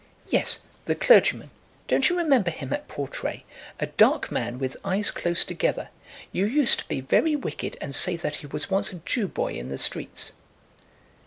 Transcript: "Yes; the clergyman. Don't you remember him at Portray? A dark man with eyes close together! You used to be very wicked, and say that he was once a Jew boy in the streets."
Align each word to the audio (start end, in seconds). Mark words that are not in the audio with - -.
"Yes; 0.31 0.61
the 0.85 0.95
clergyman. 0.95 1.51
Don't 1.87 2.09
you 2.09 2.17
remember 2.17 2.49
him 2.49 2.73
at 2.73 2.87
Portray? 2.87 3.45
A 3.79 3.85
dark 3.85 4.31
man 4.31 4.57
with 4.57 4.75
eyes 4.83 5.11
close 5.11 5.45
together! 5.45 5.89
You 6.31 6.47
used 6.47 6.79
to 6.79 6.87
be 6.87 7.01
very 7.01 7.35
wicked, 7.35 7.77
and 7.79 7.93
say 7.93 8.17
that 8.17 8.37
he 8.37 8.47
was 8.47 8.71
once 8.71 8.91
a 8.91 8.95
Jew 8.95 9.27
boy 9.27 9.53
in 9.53 9.69
the 9.69 9.77
streets." 9.77 10.31